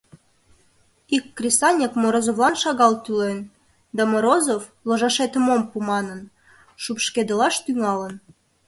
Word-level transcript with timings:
Ик 1.15 1.25
кресаньык 1.37 1.93
Морозовлан 2.01 2.55
шагал 2.61 2.93
тӱлен, 3.03 3.39
да 3.95 4.03
Морозов, 4.11 4.63
«ложашетым 4.87 5.45
ом 5.55 5.61
пу» 5.69 5.77
манын, 5.89 6.21
шупшкедылаш 6.83 7.55
тӱҥалын. 7.65 8.13